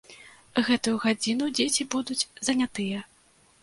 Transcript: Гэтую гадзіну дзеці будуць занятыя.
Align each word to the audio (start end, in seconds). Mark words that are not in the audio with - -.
Гэтую 0.69 0.95
гадзіну 1.05 1.51
дзеці 1.61 1.89
будуць 1.97 2.21
занятыя. 2.51 3.09